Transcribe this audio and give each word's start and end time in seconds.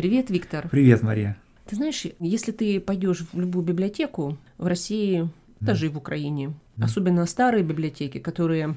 Привет, 0.00 0.30
Виктор. 0.30 0.66
Привет, 0.70 1.02
Мария. 1.02 1.36
Ты 1.66 1.76
знаешь, 1.76 2.06
если 2.20 2.52
ты 2.52 2.80
пойдешь 2.80 3.22
в 3.34 3.38
любую 3.38 3.66
библиотеку 3.66 4.38
в 4.56 4.66
России, 4.66 5.28
даже 5.60 5.84
и 5.84 5.88
в 5.90 5.98
Украине, 5.98 6.54
особенно 6.80 7.26
старые 7.26 7.62
библиотеки, 7.62 8.16
которые, 8.16 8.76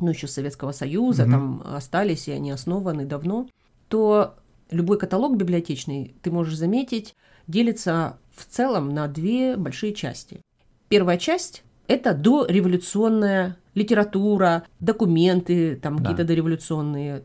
ну, 0.00 0.08
еще 0.08 0.26
Советского 0.26 0.72
Союза, 0.72 1.26
там 1.26 1.62
остались, 1.62 2.26
и 2.26 2.32
они 2.32 2.52
основаны 2.52 3.04
давно, 3.04 3.50
то 3.88 4.34
любой 4.70 4.98
каталог 4.98 5.36
библиотечный, 5.36 6.14
ты 6.22 6.30
можешь 6.30 6.56
заметить, 6.56 7.14
делится 7.46 8.16
в 8.34 8.46
целом 8.46 8.94
на 8.94 9.08
две 9.08 9.58
большие 9.58 9.92
части. 9.92 10.40
Первая 10.88 11.18
часть– 11.18 11.64
это 11.86 12.14
дореволюционная 12.14 13.58
литература, 13.74 14.62
документы, 14.80 15.76
там 15.76 15.96
Да. 15.98 16.02
какие-то 16.02 16.24
дореволюционные. 16.24 17.24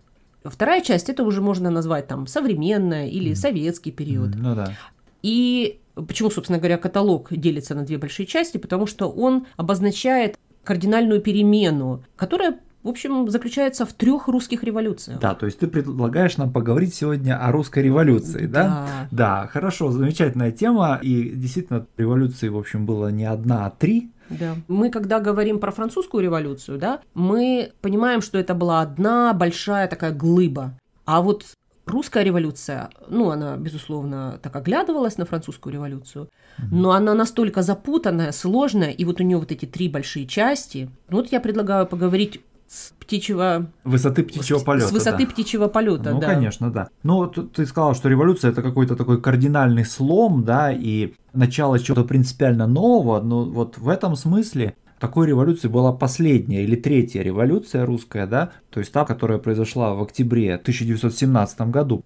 Вторая 0.50 0.82
часть– 0.82 1.10
это 1.10 1.24
уже 1.24 1.42
можно 1.42 1.70
назвать 1.70 2.08
там 2.08 2.28
современная 2.28 3.08
или 3.08 3.34
советский 3.34 3.92
период. 3.92 4.36
Ну 4.36 4.56
да. 4.56 4.74
И 5.24 5.80
почему, 5.96 6.30
собственно 6.30 6.60
говоря, 6.60 6.78
каталог 6.78 7.28
делится 7.32 7.76
на 7.76 7.84
две 7.84 7.98
большие 7.98 8.26
части? 8.26 8.58
Потому 8.58 8.88
что 8.88 9.10
он 9.10 9.48
обозначает 9.56 10.38
кардинальную 10.64 11.22
перемену, 11.22 12.04
которая, 12.16 12.60
в 12.84 12.90
общем, 12.90 13.30
заключается 13.30 13.86
в 13.86 13.94
трех 13.94 14.28
русских 14.28 14.64
революциях. 14.64 15.20
Да, 15.20 15.34
то 15.34 15.46
есть 15.46 15.60
ты 15.60 15.68
предлагаешь 15.68 16.38
нам 16.38 16.52
поговорить 16.52 16.94
сегодня 16.94 17.42
о 17.42 17.52
русской 17.52 17.84
революции, 17.84 18.46
да? 18.46 18.64
Да. 18.64 19.08
Да, 19.12 19.48
хорошо, 19.48 19.92
замечательная 19.92 20.52
тема. 20.52 21.00
И 21.02 21.30
действительно, 21.30 21.88
революции, 21.98 22.50
в 22.50 22.58
общем, 22.58 22.86
было 22.86 23.08
не 23.10 23.26
одна, 23.26 23.66
а 23.66 23.70
три. 23.70 24.12
Да. 24.30 24.56
Мы, 24.68 24.90
когда 24.90 25.20
говорим 25.20 25.60
про 25.60 25.72
французскую 25.72 26.24
революцию, 26.24 26.78
да, 26.78 27.02
мы 27.14 27.72
понимаем, 27.82 28.22
что 28.22 28.38
это 28.38 28.54
была 28.54 28.82
одна 28.82 29.34
большая 29.34 29.88
такая 29.88 30.12
глыба. 30.12 30.78
А 31.06 31.22
вот 31.22 31.46
русская 31.86 32.24
революция, 32.24 32.90
ну, 33.08 33.30
она, 33.30 33.56
безусловно, 33.58 34.40
так 34.44 34.56
оглядывалась 34.56 35.18
на 35.18 35.26
французскую 35.26 35.74
революцию, 35.74 36.30
но 36.72 36.92
она 36.92 37.14
настолько 37.14 37.62
запутанная, 37.62 38.32
сложная, 38.32 38.92
и 38.92 39.06
вот 39.06 39.22
у 39.22 39.24
нее 39.24 39.38
вот 39.38 39.52
эти 39.52 39.66
три 39.66 39.88
большие 39.90 40.28
части. 40.28 40.90
Вот 41.10 41.32
я 41.32 41.40
предлагаю 41.40 41.88
поговорить 41.88 42.42
с 42.68 42.92
птичьего... 43.00 43.72
Высоты 43.84 44.24
птичьего 44.24 44.60
с- 44.60 44.64
полета. 44.64 44.88
С 44.88 44.92
высоты 44.92 45.26
да. 45.26 45.32
птичьего 45.32 45.68
полета, 45.68 46.12
Ну, 46.12 46.20
да. 46.20 46.28
конечно, 46.28 46.72
да. 46.72 46.90
Ну, 47.04 47.26
т- 47.28 47.44
ты 47.44 47.66
сказал, 47.66 47.96
что 47.96 48.10
революция 48.10 48.52
это 48.52 48.62
какой-то 48.62 48.96
такой 48.96 49.22
кардинальный 49.22 49.86
слом, 49.86 50.44
да, 50.44 50.72
и 50.72 51.14
начало 51.34 51.80
чего-то 51.80 52.04
принципиально 52.04 52.68
нового, 52.68 53.22
но 53.22 53.46
вот 53.46 53.78
в 53.78 53.88
этом 53.88 54.16
смысле 54.16 54.76
такой 55.00 55.28
революции 55.28 55.68
была 55.68 55.94
последняя 55.94 56.64
или 56.64 56.76
третья 56.76 57.22
революция 57.22 57.86
русская, 57.86 58.28
да, 58.28 58.52
то 58.70 58.80
есть 58.80 58.92
та, 58.92 59.06
которая 59.06 59.38
произошла 59.38 59.94
в 59.94 60.02
октябре 60.02 60.56
1917 60.56 61.62
году, 61.62 62.04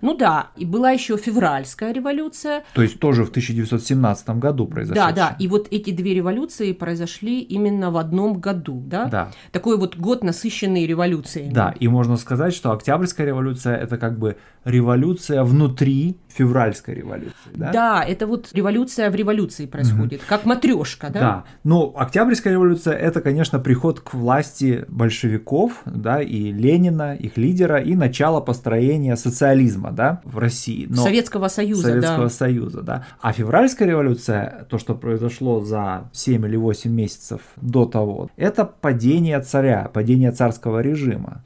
Ну 0.00 0.16
да, 0.16 0.48
и 0.56 0.64
была 0.64 0.90
еще 0.90 1.16
февральская 1.16 1.92
революция. 1.92 2.64
то 2.74 2.82
есть 2.82 2.98
тоже 3.00 3.24
в 3.24 3.30
1917 3.30 4.28
году 4.30 4.66
произошла. 4.66 5.06
Да, 5.06 5.12
да, 5.12 5.36
и 5.38 5.48
вот 5.48 5.68
эти 5.70 5.90
две 5.92 6.14
революции 6.14 6.72
произошли 6.72 7.40
именно 7.40 7.90
в 7.90 7.96
одном 7.96 8.38
году, 8.40 8.82
да? 8.86 9.06
Да. 9.06 9.30
Такой 9.50 9.78
вот 9.78 9.96
год 9.96 10.22
насыщенный 10.22 10.86
революциями. 10.86 11.52
Да, 11.52 11.74
и 11.78 11.88
можно 11.88 12.16
сказать, 12.16 12.54
что 12.54 12.72
Октябрьская 12.72 13.26
революция 13.26 13.76
это 13.76 13.96
как 13.96 14.18
бы 14.18 14.36
революция 14.64 15.42
внутри 15.44 16.16
февральской 16.28 16.94
революции, 16.94 17.50
да? 17.54 17.72
Да, 17.72 18.04
это 18.04 18.26
вот 18.26 18.50
революция 18.52 19.10
в 19.10 19.14
революции 19.14 19.66
происходит, 19.66 20.22
как 20.26 20.44
матрешка, 20.44 21.10
да? 21.10 21.20
Да, 21.20 21.44
но 21.62 21.94
Октябрьская 21.96 22.52
революция 22.52 22.94
это, 22.94 23.20
конечно, 23.20 23.58
приход 23.58 24.00
к 24.00 24.14
власти 24.14 24.84
большевиков, 24.88 25.82
да, 25.86 26.20
и 26.20 26.52
Ленина, 26.52 27.14
их 27.14 27.36
лидера, 27.36 27.78
и 27.78 27.94
начало 27.94 28.40
построения 28.40 29.16
социализма, 29.16 29.83
да, 29.90 30.20
в 30.24 30.38
России. 30.38 30.86
Но- 30.88 31.02
Советского 31.02 31.48
Союза, 31.48 31.88
Советского 31.88 32.24
да. 32.24 32.30
Союза, 32.30 32.82
да. 32.82 33.06
А 33.20 33.32
февральская 33.32 33.88
революция, 33.88 34.66
то, 34.68 34.78
что 34.78 34.94
произошло 34.94 35.60
за 35.60 36.08
7 36.12 36.44
или 36.46 36.56
8 36.56 36.90
месяцев 36.90 37.40
до 37.56 37.86
того, 37.86 38.30
это 38.36 38.64
падение 38.64 39.40
царя, 39.40 39.90
падение 39.92 40.32
царского 40.32 40.80
режима. 40.80 41.42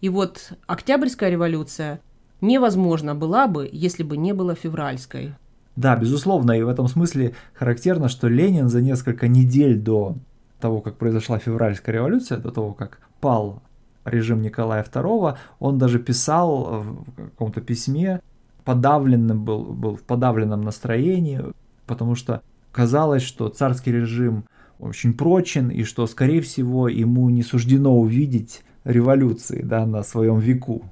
И 0.00 0.08
вот 0.08 0.52
Октябрьская 0.66 1.30
революция 1.30 2.00
невозможна 2.40 3.14
была 3.14 3.46
бы, 3.46 3.68
если 3.70 4.02
бы 4.02 4.16
не 4.16 4.32
было 4.32 4.54
февральской. 4.54 5.34
Да, 5.76 5.96
безусловно, 5.96 6.52
и 6.52 6.62
в 6.62 6.68
этом 6.68 6.88
смысле 6.88 7.34
характерно, 7.54 8.08
что 8.08 8.28
Ленин 8.28 8.68
за 8.68 8.80
несколько 8.80 9.28
недель 9.28 9.78
до 9.78 10.16
того, 10.60 10.80
как 10.80 10.96
произошла 10.96 11.38
февральская 11.38 11.94
революция, 11.94 12.38
до 12.38 12.50
того, 12.50 12.72
как 12.72 12.98
пал 13.20 13.62
режим 14.04 14.42
Николая 14.42 14.84
II, 14.84 15.36
он 15.58 15.78
даже 15.78 15.98
писал 15.98 16.82
в 16.82 17.04
каком-то 17.16 17.60
письме, 17.60 18.20
подавленным 18.64 19.44
был, 19.44 19.64
был 19.64 19.96
в 19.96 20.02
подавленном 20.02 20.62
настроении, 20.62 21.42
потому 21.86 22.14
что 22.14 22.42
казалось, 22.72 23.22
что 23.22 23.48
царский 23.48 23.92
режим 23.92 24.44
очень 24.78 25.12
прочен, 25.12 25.68
и 25.68 25.84
что, 25.84 26.06
скорее 26.06 26.40
всего, 26.40 26.88
ему 26.88 27.28
не 27.30 27.42
суждено 27.42 27.98
увидеть 27.98 28.62
революции 28.84 29.62
да, 29.62 29.84
на 29.86 30.02
своем 30.02 30.38
веку. 30.38 30.82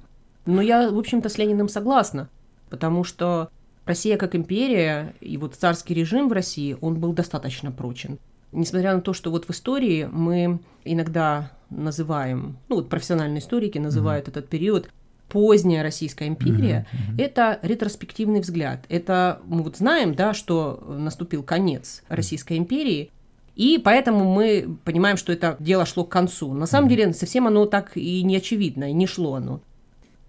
Но 0.45 0.61
я, 0.61 0.89
в 0.89 0.97
общем-то, 0.97 1.29
с 1.29 1.37
Лениным 1.37 1.69
согласна, 1.69 2.29
потому 2.69 3.03
что 3.03 3.49
Россия 3.85 4.17
как 4.17 4.35
империя 4.35 5.15
и 5.19 5.37
вот 5.37 5.55
царский 5.55 5.95
режим 5.95 6.29
в 6.29 6.33
России, 6.33 6.77
он 6.81 6.99
был 6.99 7.13
достаточно 7.13 7.71
прочен. 7.71 8.19
Несмотря 8.51 8.95
на 8.95 9.01
то, 9.01 9.13
что 9.13 9.31
вот 9.31 9.45
в 9.45 9.51
истории 9.51 10.09
мы 10.11 10.59
иногда 10.83 11.51
называем, 11.69 12.57
ну 12.67 12.77
вот 12.77 12.89
профессиональные 12.89 13.39
историки 13.39 13.77
называют 13.77 14.27
этот 14.27 14.49
период 14.49 14.89
поздняя 15.27 15.83
Российская 15.83 16.27
империя, 16.27 16.87
это 17.17 17.59
ретроспективный 17.61 18.39
взгляд. 18.39 18.85
Это 18.89 19.39
мы 19.45 19.61
вот 19.61 19.77
знаем, 19.77 20.15
да, 20.15 20.33
что 20.33 20.83
наступил 20.87 21.43
конец 21.43 22.01
Российской 22.09 22.57
империи, 22.57 23.11
и 23.55 23.77
поэтому 23.77 24.23
мы 24.23 24.77
понимаем, 24.85 25.17
что 25.17 25.33
это 25.33 25.57
дело 25.59 25.85
шло 25.85 26.05
к 26.05 26.09
концу. 26.09 26.53
На 26.53 26.65
самом 26.65 26.89
деле 26.89 27.13
совсем 27.13 27.45
оно 27.45 27.65
так 27.65 27.95
и 27.95 28.23
не 28.23 28.37
очевидно, 28.37 28.89
и 28.89 28.93
не 28.93 29.05
шло 29.05 29.35
оно. 29.35 29.61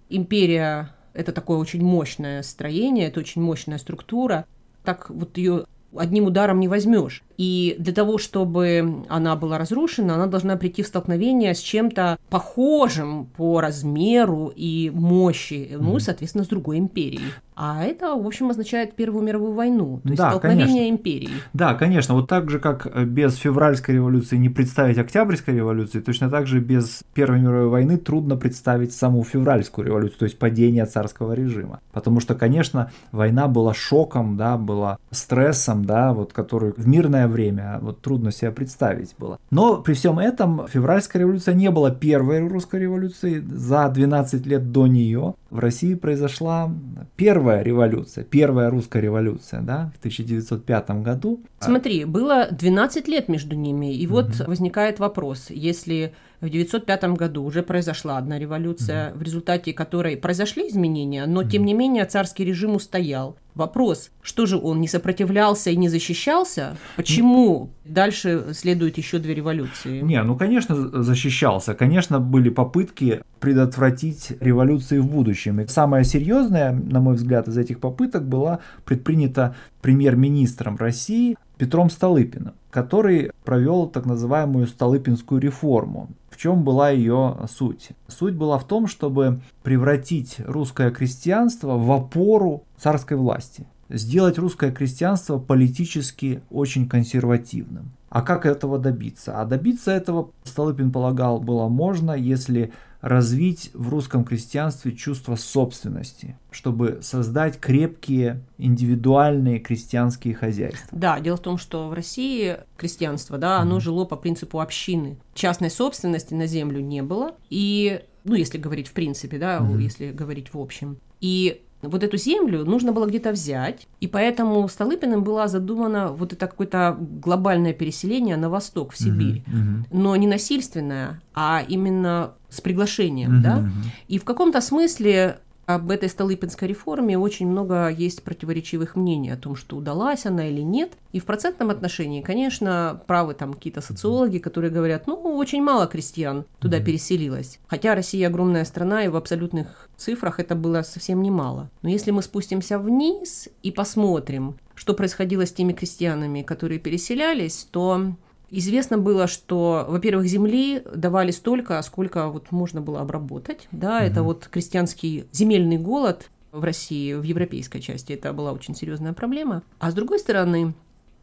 Империя– 0.09 0.91
это 1.15 1.33
такое 1.33 1.59
очень 1.59 1.83
мощное 1.83 2.43
строение, 2.43 3.07
это 3.07 3.21
очень 3.21 3.41
мощная 3.41 3.79
структура. 3.79 4.45
Так 4.85 5.09
вот 5.11 5.39
ее 5.39 5.65
одним 5.97 6.27
ударом 6.27 6.61
не 6.61 6.69
возьмешь. 6.69 7.23
И 7.41 7.75
для 7.79 7.95
того, 7.95 8.19
чтобы 8.19 9.07
она 9.09 9.35
была 9.35 9.57
разрушена, 9.57 10.17
она 10.17 10.27
должна 10.27 10.57
прийти 10.57 10.83
в 10.83 10.87
столкновение 10.87 11.55
с 11.55 11.61
чем-то 11.61 12.19
похожим 12.29 13.29
по 13.35 13.63
размеру 13.63 14.53
и 14.55 14.91
мощи, 14.93 15.71
ну, 15.81 15.99
соответственно, 16.01 16.45
с 16.45 16.49
другой 16.49 16.77
империей. 16.77 17.33
А 17.63 17.85
это, 17.85 18.15
в 18.15 18.27
общем, 18.27 18.49
означает 18.49 18.95
Первую 18.95 19.23
мировую 19.23 19.53
войну, 19.53 20.01
то 20.03 20.09
есть 20.09 20.19
Да, 20.19 20.31
столкновение 20.31 20.67
конечно. 20.67 20.91
империй. 20.91 21.29
Да, 21.53 21.75
конечно, 21.75 22.15
вот 22.15 22.27
так 22.27 22.49
же, 22.49 22.59
как 22.59 23.07
без 23.07 23.37
февральской 23.37 23.97
революции 23.97 24.39
не 24.39 24.49
представить 24.49 24.97
Октябрьской 24.97 25.57
революции, 25.57 26.01
точно 26.01 26.31
так 26.31 26.47
же 26.47 26.61
без 26.61 27.03
Первой 27.13 27.41
мировой 27.41 27.69
войны 27.69 27.99
трудно 27.99 28.37
представить 28.37 28.95
саму 28.95 29.25
февральскую 29.25 29.87
революцию, 29.87 30.19
то 30.21 30.25
есть 30.25 30.39
падение 30.39 30.87
царского 30.87 31.35
режима. 31.35 31.81
Потому 31.93 32.21
что, 32.21 32.35
конечно, 32.35 32.91
война 33.13 33.47
была 33.47 33.75
шоком, 33.75 34.39
да, 34.39 34.57
была 34.57 34.99
стрессом, 35.11 35.85
да, 35.85 36.15
вот 36.15 36.33
который 36.33 36.73
в 36.75 36.87
мирное 36.89 37.29
время 37.31 37.79
вот 37.81 38.01
трудно 38.01 38.33
себе 38.33 38.51
представить 38.51 39.15
было. 39.19 39.39
Но 39.51 39.79
при 39.79 39.95
всем 39.95 40.19
этом 40.19 40.67
февральская 40.69 41.23
революция 41.23 41.55
не 41.55 41.71
была 41.71 41.91
первой 41.91 42.47
русской 42.47 42.81
революцией. 42.81 43.41
За 43.41 43.89
12 43.89 44.47
лет 44.47 44.73
до 44.73 44.87
нее 44.87 45.35
в 45.51 45.59
России 45.59 45.95
произошла 45.95 46.71
первая 47.17 47.63
революция, 47.63 48.25
первая 48.25 48.71
русская 48.71 49.01
революция, 49.01 49.61
да, 49.61 49.93
в 49.97 49.99
1905 49.99 50.91
году. 51.03 51.41
Смотри, 51.61 52.05
было 52.05 52.49
12 52.51 53.09
лет 53.09 53.29
между 53.29 53.57
ними, 53.57 53.95
и 53.95 54.07
вот 54.07 54.41
возникает 54.47 54.99
вопрос, 54.99 55.47
если 55.51 56.13
в 56.41 56.49
905 56.49 57.05
году 57.15 57.45
уже 57.45 57.63
произошла 57.63 58.17
одна 58.17 58.39
революция, 58.39 59.13
в 59.15 59.23
результате 59.23 59.73
которой 59.73 60.17
произошли 60.17 60.69
изменения, 60.69 61.27
но 61.27 61.45
тем 61.45 61.65
не 61.65 61.75
менее 61.75 62.05
царский 62.07 62.45
режим 62.45 62.75
устоял. 62.75 63.37
Вопрос, 63.55 64.11
что 64.23 64.47
же 64.47 64.57
он 64.57 64.81
не 64.81 64.89
сопротивлялся 64.89 65.71
и 65.71 65.77
не 65.77 65.89
защищался? 65.89 66.77
Почему 66.97 67.71
дальше 67.85 68.47
следуют 68.53 68.97
еще 68.97 69.19
две 69.19 69.35
революции? 69.35 70.01
Не, 70.01 70.23
ну, 70.23 70.37
конечно, 70.37 71.03
защищался. 71.03 71.75
Конечно, 71.75 72.21
были 72.21 72.49
попытки 72.49 73.23
предотвратить 73.41 74.33
революции 74.41 74.99
в 74.99 75.07
будущем. 75.07 75.61
И 75.61 75.67
самое 75.67 76.05
серьезное, 76.05 76.73
на 76.73 77.01
мой 77.01 77.17
взгляд, 77.17 77.49
из 77.49 77.59
этих 77.59 77.81
попыток 77.81 78.27
была 78.27 78.61
предпринята 78.85 79.57
премьер-министром 79.83 80.77
России 80.77 81.37
Петром 81.59 81.91
Столыпиным, 81.91 82.55
который 82.71 83.33
провел 83.45 83.87
так 83.87 84.07
называемую 84.07 84.67
Столыпинскую 84.67 85.41
реформу. 85.41 86.09
Чем 86.41 86.65
была 86.65 86.89
ее 86.89 87.37
суть? 87.51 87.91
Суть 88.09 88.33
была 88.33 88.57
в 88.57 88.67
том, 88.67 88.87
чтобы 88.87 89.43
превратить 89.63 90.37
русское 90.39 90.91
крестьянство 90.91 91.77
в 91.77 91.93
опору 91.93 92.65
царской 92.79 93.19
власти. 93.19 93.67
Сделать 93.91 94.39
русское 94.39 94.73
крестьянство 94.73 95.39
политически 95.39 96.41
очень 96.49 96.89
консервативным. 96.89 97.93
А 98.09 98.23
как 98.23 98.47
этого 98.47 98.79
добиться? 98.79 99.39
А 99.39 99.45
добиться 99.45 99.91
этого, 99.91 100.31
Столыпин 100.45 100.93
полагал, 100.93 101.41
было 101.41 101.69
можно, 101.69 102.13
если 102.13 102.73
развить 103.01 103.71
в 103.75 103.89
русском 103.89 104.25
крестьянстве 104.25 104.93
чувство 104.93 105.37
собственности, 105.37 106.37
чтобы 106.51 106.99
создать 107.03 107.59
крепкие 107.59 108.43
индивидуальные 108.59 109.59
крестьянские 109.59 110.35
хозяйства. 110.35 110.89
Да, 110.93 111.19
дело 111.21 111.37
в 111.37 111.41
том, 111.41 111.59
что 111.59 111.89
в 111.89 111.93
России 111.93 112.59
крестьянство, 112.77 113.39
да, 113.39 113.59
оно 113.59 113.77
mm-hmm. 113.77 113.81
жило 113.81 114.05
по 114.05 114.17
принципу 114.17 114.61
общины. 114.61 115.17
Частной 115.35 115.71
собственности 115.71 116.35
на 116.35 116.47
землю 116.47 116.81
не 116.81 117.03
было, 117.03 117.35
и, 117.49 118.03
ну, 118.25 118.35
если 118.35 118.59
говорить 118.59 118.89
в 118.89 118.93
принципе, 118.93 119.39
да, 119.39 119.59
mm-hmm. 119.59 119.83
если 119.83 120.11
говорить 120.13 120.53
в 120.53 120.59
общем. 120.59 120.99
И 121.21 121.63
вот 121.83 122.03
эту 122.03 122.17
землю 122.17 122.65
нужно 122.65 122.93
было 122.93 123.07
где-то 123.07 123.33
взять, 123.33 123.87
и 124.01 124.07
поэтому 124.07 124.69
Столыпиным 124.69 125.25
была 125.25 125.49
задумана 125.49 126.09
вот 126.09 126.33
это 126.33 126.47
какое-то 126.47 126.97
глобальное 126.99 127.73
переселение 127.73 128.37
на 128.37 128.51
восток, 128.51 128.93
в 128.93 128.99
Сибирь, 128.99 129.43
uh-huh, 129.47 129.55
uh-huh. 129.55 129.85
но 129.91 130.17
не 130.17 130.27
насильственное, 130.27 131.21
а 131.35 131.63
именно 131.67 132.33
с 132.49 132.61
приглашением, 132.61 133.39
uh-huh, 133.39 133.43
да. 133.43 133.59
Uh-huh. 133.59 133.71
И 134.09 134.19
в 134.19 134.25
каком-то 134.25 134.61
смысле 134.61 135.39
об 135.75 135.91
этой 135.91 136.09
Столыпинской 136.09 136.69
реформе 136.69 137.19
очень 137.19 137.47
много 137.47 137.89
есть 137.89 138.23
противоречивых 138.23 138.97
мнений 138.97 139.31
о 139.31 139.37
том, 139.37 139.57
что 139.57 139.77
удалась 139.77 140.27
она 140.27 140.49
или 140.49 140.61
нет. 140.61 140.93
И 141.13 141.21
в 141.21 141.25
процентном 141.25 141.71
отношении, 141.71 142.23
конечно, 142.23 143.03
правы 143.07 143.35
там 143.35 143.55
какие-то 143.55 143.81
социологи, 143.81 144.39
которые 144.39 144.71
говорят, 144.71 145.07
ну, 145.07 145.17
очень 145.37 145.63
мало 145.63 145.87
крестьян 145.87 146.45
туда 146.59 146.79
mm-hmm. 146.79 146.85
переселилось. 146.85 147.59
Хотя 147.67 147.95
Россия 147.95 148.29
огромная 148.29 148.65
страна, 148.65 149.05
и 149.05 149.09
в 149.09 149.17
абсолютных 149.17 149.89
цифрах 149.97 150.41
это 150.41 150.55
было 150.55 150.83
совсем 150.83 151.23
немало. 151.23 151.71
Но 151.83 151.89
если 151.89 152.11
мы 152.11 152.23
спустимся 152.23 152.79
вниз 152.79 153.49
и 153.63 153.71
посмотрим, 153.71 154.57
что 154.75 154.95
происходило 154.95 155.45
с 155.45 155.53
теми 155.53 155.73
крестьянами, 155.73 156.43
которые 156.43 156.79
переселялись, 156.79 157.67
то 157.71 158.15
Известно 158.51 158.99
было, 158.99 159.27
что, 159.27 159.87
во-первых, 159.89 160.27
земли 160.27 160.83
давали 160.95 161.31
столько, 161.31 161.81
сколько 161.83 162.29
вот 162.29 162.51
можно 162.51 162.81
было 162.81 163.01
обработать. 163.01 163.69
Да, 163.71 164.03
mm-hmm. 164.03 164.11
это 164.11 164.23
вот 164.23 164.49
крестьянский 164.51 165.25
земельный 165.33 165.79
голод 165.79 166.31
в 166.53 166.65
России, 166.65 167.15
в 167.15 167.23
европейской 167.23 167.81
части, 167.81 168.13
это 168.13 168.33
была 168.33 168.53
очень 168.53 168.75
серьезная 168.75 169.13
проблема. 169.13 169.63
А 169.79 169.91
с 169.91 169.95
другой 169.95 170.19
стороны, 170.19 170.75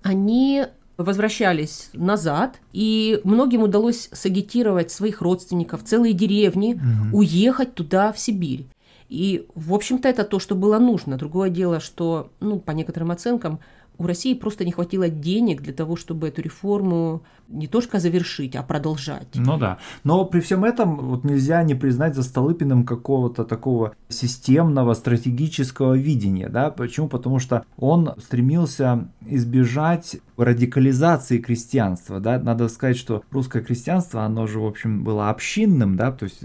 они 0.04 0.66
возвращались 0.98 1.90
назад, 1.94 2.60
и 2.74 3.22
многим 3.24 3.62
удалось 3.64 4.10
сагитировать 4.12 4.90
своих 4.92 5.22
родственников, 5.22 5.84
целые 5.84 6.14
деревни, 6.14 6.74
угу. 6.74 7.20
уехать 7.20 7.76
туда, 7.76 8.12
в 8.12 8.20
Сибирь. 8.20 8.66
И, 9.10 9.48
в 9.56 9.74
общем-то, 9.74 10.08
это 10.10 10.24
то, 10.24 10.40
что 10.40 10.56
было 10.56 10.80
нужно. 10.80 11.18
Другое 11.18 11.50
дело, 11.50 11.80
что, 11.80 12.32
ну, 12.40 12.60
по 12.60 12.72
некоторым 12.72 13.12
оценкам, 13.12 13.60
у 13.98 14.06
России 14.06 14.34
просто 14.34 14.64
не 14.66 14.72
хватило 14.72 15.10
денег 15.10 15.62
для 15.62 15.74
того, 15.74 15.96
чтобы 15.96 16.28
эту 16.28 16.42
реформу 16.42 17.24
не 17.48 17.68
только 17.68 18.00
завершить, 18.00 18.56
а 18.56 18.64
продолжать. 18.64 19.28
Ну 19.34 19.58
да. 19.58 19.78
Но 20.04 20.26
при 20.26 20.42
всем 20.42 20.66
этом 20.66 20.98
вот 20.98 21.24
нельзя 21.24 21.64
не 21.64 21.76
признать 21.76 22.14
за 22.14 22.24
Столыпиным 22.24 22.86
какого-то 22.86 23.46
такого 23.46 23.96
системного 24.10 24.94
стратегического 24.94 25.94
видения. 25.94 26.50
Да? 26.50 26.70
Почему? 26.70 27.08
Потому 27.08 27.40
что 27.40 27.66
он 27.78 28.14
стремился 28.20 29.10
избежать 29.26 30.18
радикализации 30.36 31.40
крестьянства. 31.40 32.20
Да? 32.20 32.38
Надо 32.38 32.68
сказать, 32.68 32.98
что 32.98 33.24
русское 33.32 33.64
крестьянство, 33.64 34.24
оно 34.24 34.46
же, 34.46 34.60
в 34.60 34.66
общем, 34.66 35.04
было 35.04 35.30
общинным, 35.30 35.96
да? 35.96 36.12
то 36.12 36.26
есть 36.26 36.44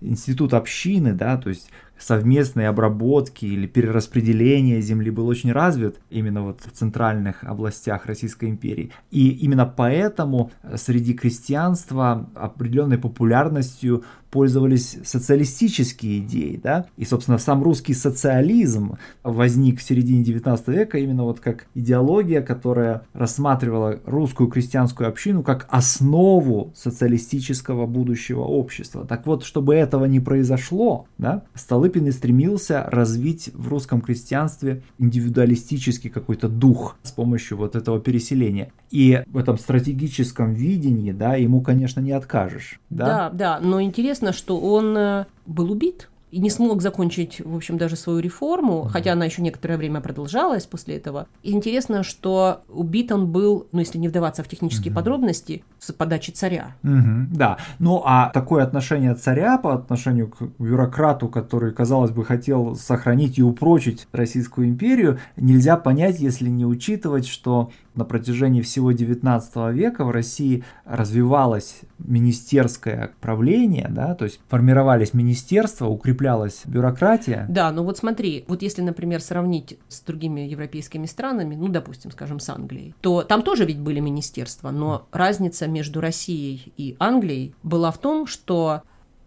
институт 0.00 0.54
общины, 0.54 1.12
да? 1.12 1.36
то 1.36 1.50
есть 1.50 1.68
совместной 2.04 2.68
обработки 2.68 3.46
или 3.46 3.66
перераспределения 3.66 4.80
земли 4.80 5.10
был 5.10 5.26
очень 5.26 5.52
развит 5.52 6.00
именно 6.10 6.42
вот 6.42 6.60
в 6.60 6.70
центральных 6.72 7.42
областях 7.44 8.04
Российской 8.06 8.50
империи. 8.50 8.92
И 9.10 9.30
именно 9.30 9.64
поэтому 9.64 10.50
среди 10.76 11.14
крестьянства 11.14 12.28
определенной 12.34 12.98
популярностью 12.98 14.04
пользовались 14.34 14.98
социалистические 15.04 16.18
идеи, 16.18 16.60
да, 16.60 16.86
и, 16.96 17.04
собственно, 17.04 17.38
сам 17.38 17.62
русский 17.62 17.94
социализм 17.94 18.96
возник 19.22 19.78
в 19.78 19.82
середине 19.84 20.24
19 20.24 20.66
века 20.68 20.98
именно 20.98 21.22
вот 21.22 21.38
как 21.38 21.68
идеология, 21.76 22.42
которая 22.42 23.02
рассматривала 23.12 24.00
русскую 24.04 24.50
крестьянскую 24.50 25.08
общину 25.08 25.44
как 25.44 25.68
основу 25.70 26.72
социалистического 26.74 27.86
будущего 27.86 28.40
общества. 28.40 29.06
Так 29.06 29.24
вот, 29.24 29.44
чтобы 29.44 29.76
этого 29.76 30.06
не 30.06 30.18
произошло, 30.18 31.06
да, 31.16 31.44
Столыпин 31.54 32.08
и 32.08 32.10
стремился 32.10 32.82
развить 32.88 33.50
в 33.54 33.68
русском 33.68 34.00
крестьянстве 34.00 34.82
индивидуалистический 34.98 36.10
какой-то 36.10 36.48
дух 36.48 36.96
с 37.04 37.12
помощью 37.12 37.56
вот 37.56 37.76
этого 37.76 38.00
переселения. 38.00 38.72
И 38.90 39.22
в 39.26 39.38
этом 39.38 39.58
стратегическом 39.58 40.54
видении, 40.54 41.12
да, 41.12 41.36
ему, 41.36 41.60
конечно, 41.60 42.00
не 42.00 42.10
откажешь. 42.10 42.80
Да, 42.90 43.06
да, 43.06 43.30
да 43.30 43.60
но 43.60 43.80
интересно, 43.80 44.23
известно, 44.24 44.32
что 44.32 44.60
он 44.60 44.96
э, 44.96 45.24
был 45.46 45.70
убит 45.70 46.08
и 46.30 46.40
не 46.40 46.50
смог 46.50 46.82
закончить, 46.82 47.40
в 47.40 47.54
общем, 47.54 47.78
даже 47.78 47.94
свою 47.94 48.18
реформу, 48.18 48.82
mm-hmm. 48.82 48.88
хотя 48.88 49.12
она 49.12 49.24
еще 49.24 49.40
некоторое 49.40 49.76
время 49.76 50.00
продолжалась 50.00 50.66
после 50.66 50.96
этого. 50.96 51.28
И 51.44 51.52
интересно, 51.52 52.02
что 52.02 52.62
убит 52.68 53.12
он 53.12 53.30
был, 53.30 53.68
ну, 53.70 53.78
если 53.78 53.98
не 53.98 54.08
вдаваться 54.08 54.42
в 54.42 54.48
технические 54.48 54.90
mm-hmm. 54.90 54.96
подробности, 54.96 55.64
с 55.78 55.92
подачи 55.92 56.32
царя. 56.32 56.74
Mm-hmm. 56.82 57.26
Да, 57.30 57.58
ну 57.78 58.02
а 58.04 58.30
такое 58.30 58.64
отношение 58.64 59.14
царя 59.14 59.58
по 59.58 59.74
отношению 59.74 60.28
к 60.28 60.42
бюрократу, 60.58 61.28
который, 61.28 61.72
казалось 61.72 62.10
бы, 62.10 62.24
хотел 62.24 62.74
сохранить 62.74 63.38
и 63.38 63.42
упрочить 63.42 64.08
Российскую 64.10 64.66
империю, 64.66 65.20
нельзя 65.36 65.76
понять, 65.76 66.18
если 66.18 66.48
не 66.48 66.66
учитывать, 66.66 67.28
что 67.28 67.70
на 67.94 68.04
протяжении 68.04 68.62
всего 68.62 68.92
XIX 68.92 69.72
века 69.72 70.04
в 70.04 70.10
России 70.10 70.64
развивалось 70.84 71.80
министерское 71.98 73.12
правление, 73.20 73.88
да, 73.90 74.14
то 74.14 74.24
есть 74.24 74.40
формировались 74.48 75.14
министерства, 75.14 75.86
укреплялась 75.86 76.62
бюрократия. 76.66 77.46
Да, 77.48 77.70
ну 77.72 77.84
вот 77.84 77.98
смотри, 77.98 78.44
вот 78.48 78.62
если, 78.62 78.82
например, 78.82 79.20
сравнить 79.20 79.78
с 79.88 80.00
другими 80.00 80.42
европейскими 80.42 81.06
странами, 81.06 81.54
ну, 81.54 81.68
допустим, 81.68 82.10
скажем, 82.10 82.40
с 82.40 82.48
Англией, 82.48 82.94
то 83.00 83.22
там 83.22 83.42
тоже 83.42 83.64
ведь 83.64 83.78
были 83.78 84.00
министерства, 84.00 84.70
но 84.70 85.06
разница 85.12 85.66
между 85.66 86.00
Россией 86.00 86.72
и 86.76 86.96
Англией 86.98 87.54
была 87.62 87.90
в 87.90 87.98
том, 87.98 88.26
что 88.26 88.82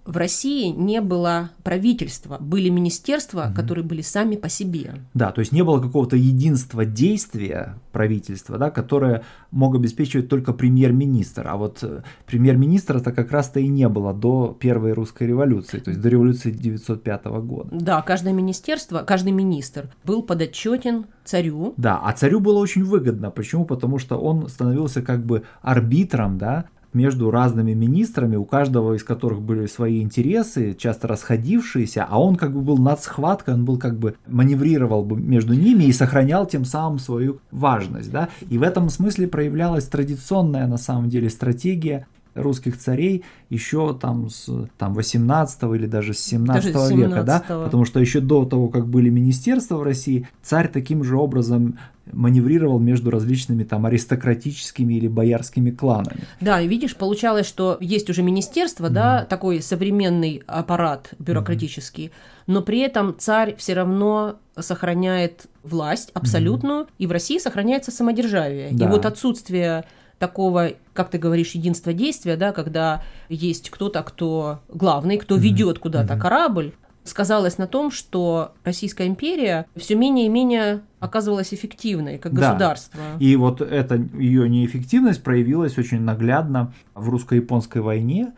в 0.08 0.16
России 0.16 0.70
не 0.70 1.02
было 1.02 1.52
правительства, 1.64 2.38
были 2.40 2.70
министерства, 2.70 3.48
угу. 3.48 3.56
которые 3.56 3.84
были 3.84 4.02
сами 4.02 4.38
по 4.38 4.48
себе. 4.48 4.96
Да, 5.14 5.32
то 5.32 5.42
есть 5.42 5.52
не 5.52 5.64
было 5.64 5.82
какого-то 5.82 6.16
единства 6.16 6.86
действия 6.86 7.76
правительства, 7.92 8.58
да, 8.58 8.72
которое 8.72 9.24
мог 9.52 9.76
обеспечивать 9.76 10.30
только 10.30 10.54
премьер-министр. 10.54 11.48
А 11.48 11.58
вот 11.58 11.80
э, 11.84 12.04
премьер-министра-то 12.26 13.12
как 13.12 13.32
раз-то 13.32 13.60
и 13.60 13.68
не 13.68 13.90
было 13.90 14.14
до 14.14 14.56
Первой 14.58 14.94
русской 14.94 15.28
революции, 15.28 15.80
то 15.80 15.92
есть 15.92 16.02
до 16.02 16.10
революции 16.10 16.52
905 16.52 17.26
года. 17.26 17.70
Да, 17.72 18.02
каждое 18.02 18.34
министерство, 18.34 19.00
каждый 19.00 19.34
министр 19.34 19.90
был 20.06 20.24
подотчетен 20.24 21.08
царю. 21.26 21.74
Да, 21.76 22.00
а 22.02 22.14
царю 22.14 22.40
было 22.40 22.60
очень 22.60 22.86
выгодно. 22.86 23.30
Почему? 23.30 23.66
Потому 23.66 24.00
что 24.00 24.18
он 24.18 24.48
становился 24.48 25.02
как 25.02 25.26
бы 25.26 25.44
арбитром, 25.62 26.38
да, 26.38 26.66
между 26.98 27.32
разными 27.32 27.74
министрами, 27.74 28.36
у 28.36 28.44
каждого 28.44 28.94
из 28.96 29.04
которых 29.04 29.42
были 29.42 29.68
свои 29.68 30.02
интересы, 30.02 30.74
часто 30.74 31.08
расходившиеся, 31.08 32.06
а 32.10 32.20
он 32.20 32.36
как 32.36 32.54
бы 32.54 32.62
был 32.62 32.78
над 32.78 33.02
схваткой, 33.02 33.54
он 33.54 33.66
был 33.66 33.78
как 33.78 33.98
бы 33.98 34.16
маневрировал 34.28 35.06
бы 35.06 35.16
между 35.16 35.54
ними 35.54 35.86
и 35.86 35.94
сохранял 35.94 36.46
тем 36.46 36.66
самым 36.66 37.00
свою 37.00 37.40
важность, 37.52 38.12
да, 38.12 38.30
и 38.50 38.58
в 38.58 38.64
этом 38.64 38.90
смысле 38.90 39.28
проявлялась 39.28 39.86
традиционная 39.86 40.68
на 40.68 40.78
самом 40.78 41.10
деле 41.10 41.30
стратегия 41.30 42.08
русских 42.38 42.78
царей 42.78 43.24
еще 43.50 43.98
там 44.00 44.30
с 44.30 44.50
там, 44.78 44.94
18 44.94 45.64
или 45.76 45.86
даже 45.86 46.14
с 46.14 46.20
17, 46.20 46.74
даже 46.74 46.90
17 46.90 46.98
века, 46.98 47.24
да, 47.24 47.40
потому 47.40 47.86
что 47.86 48.00
еще 48.00 48.20
до 48.20 48.46
того, 48.46 48.70
как 48.70 48.88
были 48.88 49.10
министерства 49.10 49.78
в 49.78 49.84
России, 49.84 50.28
царь 50.42 50.70
таким 50.70 51.04
же 51.04 51.18
образом 51.18 51.78
маневрировал 52.12 52.80
между 52.80 53.12
различными 53.12 53.64
там 53.64 53.86
аристократическими 53.86 54.94
или 54.94 55.08
боярскими 55.08 55.72
кланами. 55.72 56.24
Да, 56.42 56.62
и 56.62 56.68
видишь, 56.68 56.96
получалось, 56.96 57.48
что 57.48 57.78
есть 57.80 58.10
уже 58.10 58.24
министерство, 58.24 58.88
mm-hmm. 58.88 58.94
да, 58.94 59.26
такой 59.26 59.62
современный 59.62 60.44
аппарат 60.48 61.10
бюрократический, 61.20 62.06
mm-hmm. 62.06 62.44
но 62.48 62.62
при 62.62 62.80
этом 62.80 63.16
царь 63.18 63.56
все 63.58 63.74
равно 63.74 64.38
сохраняет 64.58 65.48
власть 65.64 66.12
абсолютную, 66.14 66.84
mm-hmm. 66.84 66.94
и 67.00 67.08
в 67.08 67.12
России 67.12 67.38
сохраняется 67.40 67.92
самодержавие. 67.92 68.70
Да. 68.72 68.86
И 68.86 68.88
вот 68.88 69.06
отсутствие 69.06 69.86
такого, 70.20 70.72
как 70.94 71.10
ты 71.10 71.18
говоришь, 71.18 71.52
единства 71.52 71.94
действия, 71.94 72.36
да, 72.36 72.52
когда 72.52 73.04
есть 73.30 73.70
кто-то, 73.70 74.04
кто 74.04 74.60
главный, 74.68 75.18
кто 75.18 75.36
mm-hmm. 75.36 75.40
ведет 75.40 75.80
куда-то 75.80 76.14
mm-hmm. 76.14 76.20
корабль, 76.20 76.74
сказалось 77.08 77.58
на 77.58 77.68
том, 77.68 77.92
что 77.92 78.54
Российская 78.64 79.08
империя 79.08 79.66
все 79.76 79.96
менее 79.96 80.26
и 80.26 80.30
менее 80.30 80.82
оказывалась 81.00 81.54
эффективной 81.54 82.18
как 82.18 82.34
да. 82.34 82.50
государство. 82.50 83.02
И 83.20 83.36
вот 83.36 83.62
эта 83.62 83.96
ее 83.96 84.50
неэффективность 84.50 85.24
проявилась 85.24 85.78
очень 85.78 86.02
наглядно 86.02 86.74
в 86.96 87.08
русско-японской 87.10 87.82
войне, 87.82 88.34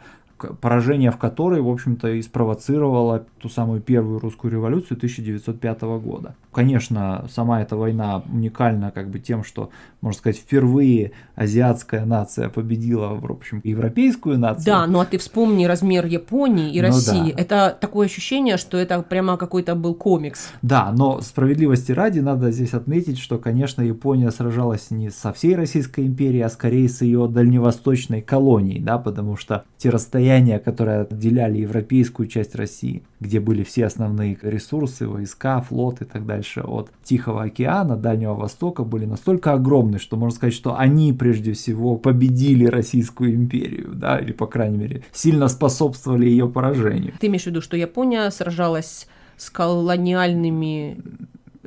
поражение 0.61 1.11
в 1.11 1.17
которой, 1.17 1.61
в 1.61 1.69
общем-то, 1.69 2.09
и 2.09 2.21
спровоцировало 2.21 3.25
ту 3.39 3.49
самую 3.49 3.81
первую 3.81 4.19
русскую 4.19 4.51
революцию 4.51 4.97
1905 4.97 5.81
года. 5.81 6.35
Конечно, 6.51 7.25
сама 7.31 7.61
эта 7.61 7.75
война 7.75 8.23
уникальна 8.31 8.91
как 8.91 9.09
бы 9.09 9.19
тем, 9.19 9.43
что, 9.43 9.69
можно 10.01 10.17
сказать, 10.17 10.37
впервые 10.37 11.11
азиатская 11.35 12.05
нация 12.05 12.49
победила, 12.49 13.09
в 13.09 13.31
общем, 13.31 13.61
европейскую 13.63 14.39
нацию. 14.39 14.65
Да, 14.65 14.87
ну 14.87 14.99
а 14.99 15.05
ты 15.05 15.17
вспомни 15.19 15.65
размер 15.65 16.05
Японии 16.05 16.71
и 16.73 16.81
Ну 16.81 16.87
России. 16.87 17.31
да. 17.31 17.41
Это 17.41 17.77
такое 17.79 18.07
ощущение, 18.07 18.57
что 18.57 18.77
это 18.77 19.01
прямо 19.03 19.37
какой-то 19.37 19.75
был 19.75 19.93
комикс. 19.93 20.49
Да, 20.63 20.91
но 20.91 21.21
справедливости 21.21 21.91
ради 21.91 22.19
надо 22.19 22.51
здесь 22.51 22.73
отметить, 22.73 23.19
что, 23.19 23.37
конечно, 23.37 23.81
Япония 23.81 24.31
сражалась 24.31 24.89
не 24.89 25.11
со 25.11 25.31
всей 25.33 25.55
Российской 25.55 26.07
империей, 26.07 26.43
а 26.43 26.49
скорее 26.49 26.89
с 26.89 27.01
ее 27.01 27.27
дальневосточной 27.27 28.21
колонией, 28.21 28.81
да, 28.81 28.97
потому 28.97 29.37
что 29.37 29.63
те 29.77 29.89
расстояния, 29.89 30.28
которые 30.59 31.01
отделяли 31.01 31.59
европейскую 31.59 32.27
часть 32.27 32.55
России, 32.55 33.03
где 33.19 33.39
были 33.39 33.63
все 33.63 33.85
основные 33.85 34.37
ресурсы, 34.41 35.07
войска, 35.07 35.61
флот 35.61 36.01
и 36.01 36.05
так 36.05 36.25
дальше 36.25 36.61
от 36.61 36.91
Тихого 37.03 37.43
океана, 37.43 37.95
Дальнего 37.95 38.35
Востока, 38.35 38.83
были 38.83 39.05
настолько 39.05 39.53
огромны, 39.53 39.99
что 39.99 40.17
можно 40.17 40.35
сказать, 40.35 40.53
что 40.53 40.77
они 40.77 41.13
прежде 41.13 41.53
всего 41.53 41.95
победили 41.95 42.65
Российскую 42.65 43.33
империю, 43.33 43.91
да, 43.93 44.19
или, 44.19 44.31
по 44.31 44.45
крайней 44.45 44.77
мере, 44.77 45.03
сильно 45.11 45.47
способствовали 45.47 46.27
ее 46.27 46.47
поражению. 46.47 47.13
Ты 47.19 47.27
имеешь 47.27 47.43
в 47.43 47.47
виду, 47.47 47.61
что 47.61 47.75
Япония 47.75 48.29
сражалась 48.29 49.07
с 49.37 49.49
колониальными 49.49 50.97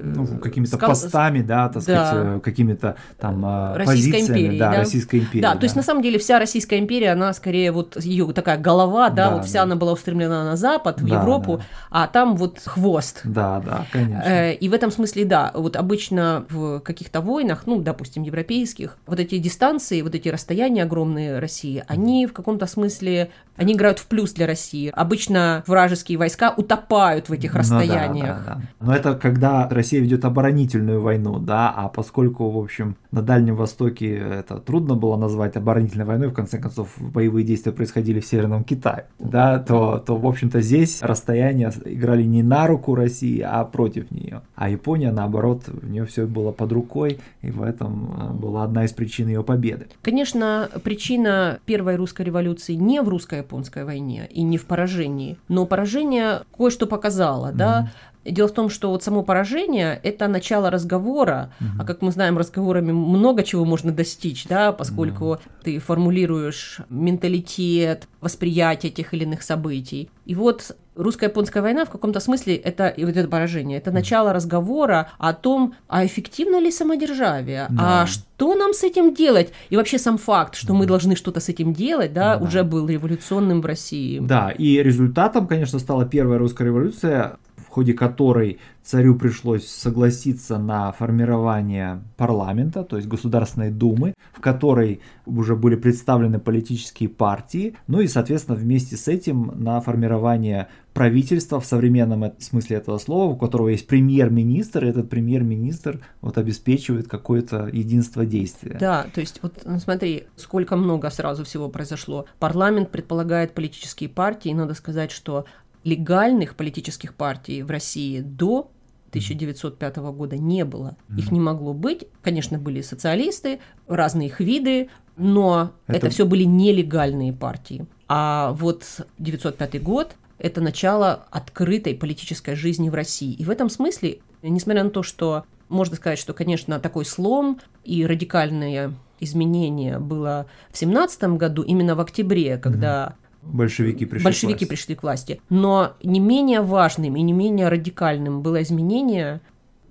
ну, 0.02 0.26
какими-то 0.38 0.76
скал- 0.76 0.88
постами, 0.90 1.42
да, 1.42 1.68
так 1.68 1.85
Да. 1.85 2.06
сказать, 2.06 2.26
э, 2.37 2.40
какими-то 2.40 2.97
там 3.18 3.44
э, 3.44 3.76
Российской 3.76 4.12
позициями, 4.12 4.38
империи, 4.40 4.59
да, 4.59 4.71
да? 4.73 4.78
Российской 4.78 5.18
империи. 5.21 5.42
Да, 5.42 5.54
то 5.56 5.62
есть 5.64 5.76
на 5.76 5.82
самом 5.82 6.02
деле 6.02 6.18
вся 6.18 6.38
Российская 6.38 6.78
империя, 6.78 7.12
она 7.12 7.32
скорее 7.32 7.73
вот 7.73 7.97
ее 8.02 8.32
такая 8.32 8.59
голова, 8.59 9.11
да, 9.11 9.30
Да, 9.30 9.37
вот 9.37 9.44
вся 9.47 9.59
да. 9.61 9.62
она 9.64 9.76
была 9.76 9.92
устремлена 9.92 10.44
на 10.44 10.56
запад, 10.56 11.00
в 11.00 11.06
Да, 11.09 11.21
Европу, 11.21 11.59
да. 11.59 11.64
а 11.90 12.06
там 12.09 12.37
вот 12.37 12.59
хвост. 12.64 13.21
Да, 13.25 13.62
да, 13.64 13.87
конечно. 13.92 14.23
Э, 14.25 14.54
И 14.54 14.68
в 14.68 14.75
этом 14.75 14.90
смысле, 14.90 15.25
да, 15.25 15.50
вот 15.54 15.76
обычно 15.76 16.44
в 16.50 16.80
каких-то 16.80 17.21
войнах, 17.21 17.62
ну, 17.66 17.80
допустим, 17.80 18.23
европейских, 18.23 18.97
вот 19.06 19.21
эти 19.21 19.38
дистанции, 19.38 20.02
вот 20.02 20.14
эти 20.14 20.28
расстояния 20.28 20.82
огромные 20.82 21.38
России, 21.38 21.85
они 21.88 22.26
в 22.26 22.32
каком-то 22.32 22.66
смысле, 22.66 23.30
они 23.56 23.75
играют 23.75 23.99
в 23.99 24.06
плюс 24.06 24.32
для 24.32 24.47
России. 24.47 24.90
Обычно 24.94 25.62
вражеские 25.66 26.16
войска 26.18 26.52
утопают 26.56 27.28
в 27.28 27.32
этих 27.32 27.50
Ну 27.52 27.54
да, 27.54 27.59
расстояниях. 27.61 28.38
да, 28.47 28.54
да. 28.54 28.61
Но 28.80 28.94
это 28.97 29.14
когда 29.14 29.68
Россия 29.68 29.91
ведет 30.00 30.25
оборонительную 30.25 31.00
войну, 31.00 31.38
да, 31.38 31.70
а 31.70 31.88
поскольку, 31.88 32.50
в 32.50 32.58
общем, 32.58 32.96
на 33.11 33.22
Дальнем 33.22 33.56
Востоке 33.56 34.14
это 34.14 34.58
трудно 34.58 34.94
было 34.94 35.16
назвать 35.16 35.56
оборонительной 35.56 36.04
войной, 36.04 36.28
в 36.28 36.34
конце 36.34 36.58
концов, 36.58 36.90
боевые 36.99 37.44
действия 37.44 37.72
происходили 37.72 38.20
в 38.20 38.26
Северном 38.26 38.64
Китае, 38.64 39.06
да, 39.18 39.58
то, 39.58 39.99
то 39.99 40.16
в 40.16 40.26
общем-то, 40.26 40.61
здесь 40.61 41.00
расстояния 41.02 41.72
играли 41.84 42.22
не 42.22 42.42
на 42.42 42.66
руку 42.66 42.94
России, 42.94 43.40
а 43.40 43.64
против 43.64 44.11
нее. 44.11 44.42
А 44.54 44.68
Япония, 44.68 45.12
наоборот, 45.12 45.64
у 45.68 45.87
нее 45.87 46.04
все 46.06 46.26
было 46.26 46.52
под 46.52 46.72
рукой, 46.72 47.18
и 47.42 47.50
в 47.50 47.62
этом 47.62 48.14
э, 48.16 48.32
была 48.32 48.64
одна 48.64 48.84
из 48.84 48.92
причин 48.92 49.28
ее 49.28 49.42
победы. 49.42 49.87
Конечно, 50.02 50.68
причина 50.84 51.58
первой 51.64 51.96
русской 51.96 52.22
революции 52.22 52.75
не 52.75 53.02
в 53.02 53.08
русско-японской 53.08 53.84
войне 53.84 54.28
и 54.30 54.42
не 54.42 54.58
в 54.58 54.66
поражении, 54.66 55.38
но 55.49 55.66
поражение 55.66 56.42
кое-что 56.56 56.87
показало, 56.87 57.52
да. 57.52 57.90
Дело 58.25 58.49
в 58.49 58.52
том, 58.52 58.71
что 58.71 58.91
вот 58.91 59.02
само 59.02 59.23
поражение– 59.23 59.99
это 60.02 60.29
начало 60.29 60.71
разговора, 60.71 61.52
а 61.79 61.85
как 61.85 62.02
мы 62.02 62.12
знаем, 62.12 62.38
разговорами 62.38 62.93
много 62.93 63.43
чего 63.43 63.64
можно 63.64 63.91
достичь, 63.93 64.47
да, 64.47 64.73
поскольку 64.73 65.38
ты 65.64 65.79
формулируешь 65.79 66.81
менталитет, 66.88 68.09
восприятие 68.21 68.93
тех 68.93 69.12
или 69.14 69.25
иных 69.25 69.43
событий. 69.43 70.09
И 70.25 70.35
вот 70.35 70.76
русско-японская 70.95 71.62
война 71.62 71.85
в 71.87 71.91
каком-то 71.91 72.21
смысле 72.21 72.55
это 72.55 72.88
и 72.88 73.05
вот 73.05 73.17
это 73.17 73.26
поражение, 73.26 73.79
это 73.79 73.91
начало 73.91 74.33
разговора 74.33 75.09
о 75.19 75.33
том, 75.33 75.75
а 75.88 76.05
эффективно 76.05 76.61
ли 76.61 76.71
самодержавие, 76.71 77.67
Да. 77.71 78.02
а 78.02 78.07
что 78.07 78.55
нам 78.55 78.75
с 78.75 78.83
этим 78.85 79.14
делать? 79.14 79.52
И 79.71 79.76
вообще 79.76 79.99
сам 79.99 80.19
факт, 80.19 80.55
что 80.55 80.75
мы 80.75 80.85
должны 80.87 81.17
что-то 81.17 81.41
с 81.41 81.49
этим 81.49 81.73
делать, 81.73 82.12
да, 82.12 82.37
Да. 82.37 82.45
уже 82.45 82.62
был 82.62 82.87
революционным 82.88 83.62
в 83.62 83.67
России. 83.67 84.19
Да, 84.21 84.50
и 84.50 84.83
результатом, 84.83 85.47
конечно, 85.47 85.79
стала 85.79 86.05
первая 86.05 86.38
русская 86.38 86.64
революция, 86.67 87.38
ходе 87.73 87.95
которой 87.95 88.59
царю 88.83 89.14
пришлось 89.14 89.67
согласиться 89.67 90.59
на 90.59 90.93
формирование 90.93 92.02
парламента, 92.17 92.85
то 92.85 92.97
есть 92.97 93.09
Государственной 93.09 93.71
Думы, 93.71 94.14
в 94.33 94.41
которой 94.41 95.00
уже 95.25 95.57
были 95.57 95.76
представлены 95.76 96.38
политические 96.38 97.09
партии, 97.09 97.76
ну 97.87 98.00
и, 98.00 98.09
соответственно, 98.09 98.57
вместе 98.57 98.97
с 98.97 99.09
этим 99.09 99.52
на 99.55 99.81
формирование 99.81 100.69
правительства 100.93 101.59
в 101.61 101.64
современном 101.64 102.33
смысле 102.38 102.76
этого 102.76 102.99
слова, 102.99 103.33
у 103.33 103.37
которого 103.37 103.69
есть 103.69 103.87
премьер-министр, 103.87 104.85
и 104.85 104.88
этот 104.88 105.09
премьер-министр 105.09 106.00
вот 106.21 106.37
обеспечивает 106.37 107.09
какое-то 107.09 107.69
единство 107.73 108.26
действия. 108.26 108.76
Да, 108.79 109.07
то 109.14 109.21
есть 109.21 109.38
вот 109.43 109.62
ну, 109.64 109.79
смотри, 109.79 110.25
сколько 110.37 110.76
много 110.76 111.09
сразу 111.11 111.45
всего 111.45 111.69
произошло. 111.69 112.26
Парламент 112.38 112.91
предполагает 112.91 113.55
политические 113.55 114.11
партии, 114.11 114.50
и 114.50 114.55
надо 114.55 114.75
сказать, 114.75 115.11
что 115.11 115.47
легальных 115.85 116.57
политических 116.57 117.15
партий 117.15 117.62
в 117.62 117.71
России 117.71 118.21
до 118.21 118.71
1905 119.11 119.97
года 119.97 120.37
не 120.39 120.65
было. 120.65 120.97
Их 121.17 121.31
не 121.31 121.41
могло 121.41 121.75
быть. 121.75 122.05
Конечно, 122.23 122.59
были 122.59 122.81
социалисты, 122.81 123.61
разные 123.87 124.29
их 124.29 124.41
виды, 124.41 124.89
но 125.17 125.73
это, 125.87 126.07
Это- 126.07 126.11
все 126.11 126.25
были 126.25 126.45
нелегальные 126.45 127.33
партии. 127.33 127.87
А 128.09 128.53
вот 128.53 128.85
1905 129.19 129.83
год– 129.83 130.12
это 130.39 130.61
начало 130.61 131.27
открытой 131.31 131.95
политической 131.95 132.55
жизни 132.55 132.89
в 132.89 132.95
России. 132.95 133.33
И 133.33 133.45
в 133.45 133.51
этом 133.51 133.69
смысле, 133.69 134.21
несмотря 134.43 134.85
на 134.85 134.91
то, 134.91 135.03
что 135.03 135.45
можно 135.69 135.97
сказать, 135.97 136.19
что, 136.19 136.33
конечно, 136.33 136.79
такой 136.81 137.05
слом 137.05 137.61
и 137.85 138.07
радикальное 138.07 138.95
изменение 139.21 139.99
было 139.99 140.47
в 140.71 140.77
17 140.79 141.37
году, 141.37 141.62
именно 141.62 141.95
в 141.95 142.01
октябре, 142.01 142.57
когда 142.59 143.15
Большевики 143.42 144.04
пришли. 144.06 144.22
к 144.22 144.25
большевики 144.25 144.64
власти. 144.64 144.68
пришли 144.68 144.94
к 144.94 145.02
власти. 145.02 145.40
Но 145.50 145.94
не 146.02 146.20
менее 146.20 146.61
важным 146.61 147.16
и 147.16 147.22
не 147.22 147.32
менее 147.32 147.68
радикальным 147.68 148.42
было 148.42 148.62
изменение 148.62 149.40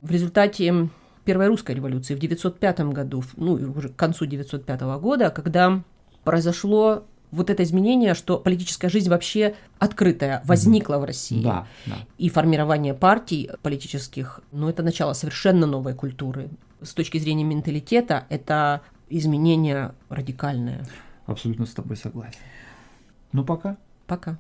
в 0.01 0.12
результате 0.12 0.89
Первой 1.25 1.48
русской 1.48 1.75
революции 1.75 2.15
в 2.15 2.17
1905 2.17 2.79
году, 2.91 3.24
ну, 3.36 3.53
уже 3.53 3.89
к 3.89 3.96
концу 3.96 4.25
1905 4.25 4.81
года, 5.00 5.29
когда 5.29 5.84
произошло 6.24 7.03
вот 7.31 7.50
это 7.50 7.63
изменение, 7.63 8.13
что 8.13 8.38
политическая 8.38 8.89
жизнь 8.89 9.10
вообще 9.10 9.55
открытая, 9.79 10.41
возникла 10.46 10.98
в 10.98 11.03
России. 11.05 11.43
Да, 11.43 11.67
да. 11.86 11.96
И 12.17 12.29
формирование 12.29 12.93
партий 12.93 13.50
политических, 13.62 14.41
ну, 14.51 14.67
это 14.70 14.84
начало 14.84 15.13
совершенно 15.13 15.65
новой 15.65 15.93
культуры. 15.93 16.50
С 16.81 16.93
точки 16.93 17.17
зрения 17.20 17.43
менталитета, 17.43 18.25
это 18.29 18.81
изменение 19.10 19.93
радикальное. 20.10 20.86
Абсолютно 21.25 21.65
с 21.65 21.72
тобой 21.72 21.96
согласен. 21.96 22.39
Ну 23.34 23.46
пока. 23.46 23.78
Пока. 24.08 24.38